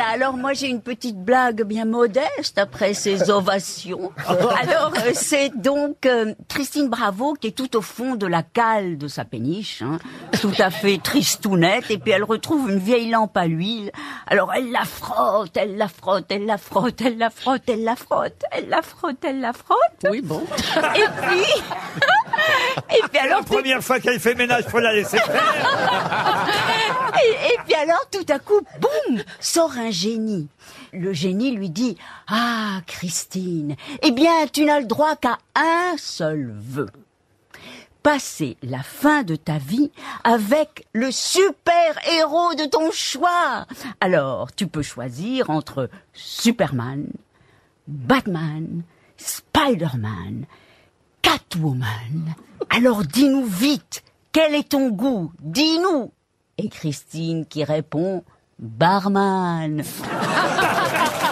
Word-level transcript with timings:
Alors 0.00 0.36
moi 0.36 0.52
j'ai 0.52 0.68
une 0.68 0.80
petite 0.80 1.16
blague 1.16 1.62
bien 1.62 1.84
modeste 1.84 2.58
après 2.58 2.94
ces 2.94 3.30
ovations. 3.30 4.12
Alors 4.28 4.92
euh, 5.04 5.10
c'est 5.14 5.50
donc 5.56 6.06
euh, 6.06 6.34
Christine 6.48 6.88
Bravo 6.88 7.34
qui 7.34 7.48
est 7.48 7.56
tout 7.56 7.76
au 7.76 7.82
fond 7.82 8.14
de 8.14 8.26
la 8.26 8.42
cale 8.42 8.98
de 8.98 9.08
sa 9.08 9.24
péniche, 9.24 9.82
hein, 9.82 9.98
tout 10.40 10.52
à 10.58 10.70
fait 10.70 10.98
tristounette, 10.98 11.90
et 11.90 11.98
puis 11.98 12.12
elle 12.12 12.24
retrouve 12.24 12.70
une 12.70 12.78
vieille 12.78 13.10
lampe 13.10 13.36
à 13.36 13.46
l'huile. 13.46 13.90
Alors 14.26 14.52
elle 14.54 14.70
la 14.70 14.84
frotte, 14.84 15.56
elle 15.56 15.76
la 15.76 15.88
frotte, 15.88 16.26
elle 16.30 16.46
la 16.46 16.58
frotte, 16.58 17.00
elle 17.00 17.18
la 17.18 17.30
frotte, 17.30 17.62
elle 17.68 17.84
la 17.84 17.96
frotte, 17.96 18.44
elle 18.52 18.68
la 18.68 18.82
frotte, 18.82 19.24
elle 19.24 19.40
la 19.40 19.52
frotte. 19.52 19.78
Oui, 20.10 20.20
bon. 20.22 20.42
Et 20.96 21.04
puis, 21.22 21.44
et 22.96 23.02
puis 23.10 23.18
alors 23.18 23.40
La 23.40 23.44
première 23.44 23.82
fois 23.82 24.00
qu'elle 24.00 24.20
fait 24.20 24.34
ménage, 24.34 24.64
faut 24.64 24.80
la 24.80 24.92
laisser 24.92 25.18
faire. 25.18 26.43
Puis 27.74 27.82
alors, 27.82 28.08
tout 28.08 28.32
à 28.32 28.38
coup, 28.38 28.60
boum, 28.80 29.22
sort 29.40 29.76
un 29.76 29.90
génie. 29.90 30.46
Le 30.92 31.12
génie 31.12 31.50
lui 31.50 31.70
dit, 31.70 31.96
ah, 32.28 32.80
Christine, 32.86 33.74
eh 34.02 34.12
bien, 34.12 34.46
tu 34.46 34.64
n'as 34.64 34.78
le 34.78 34.86
droit 34.86 35.16
qu'à 35.16 35.38
un 35.56 35.96
seul 35.96 36.54
vœu. 36.56 36.86
Passer 38.04 38.56
la 38.62 38.84
fin 38.84 39.24
de 39.24 39.34
ta 39.34 39.58
vie 39.58 39.90
avec 40.22 40.86
le 40.92 41.10
super 41.10 41.98
héros 42.12 42.54
de 42.54 42.66
ton 42.66 42.92
choix. 42.92 43.66
Alors, 44.00 44.52
tu 44.52 44.68
peux 44.68 44.82
choisir 44.82 45.50
entre 45.50 45.90
Superman, 46.12 47.08
Batman, 47.88 48.82
Spider-Man, 49.16 50.46
Catwoman. 51.22 52.36
Alors 52.70 53.02
dis-nous 53.02 53.46
vite, 53.46 54.04
quel 54.30 54.54
est 54.54 54.68
ton 54.68 54.90
goût? 54.90 55.32
Dis-nous. 55.40 56.12
Et 56.58 56.68
Christine 56.68 57.46
qui 57.46 57.64
répond, 57.64 58.24
Barman. 58.58 59.82